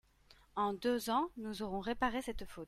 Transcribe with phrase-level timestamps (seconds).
[0.55, 2.59] En deux ans, nous aurons réparé cette faute.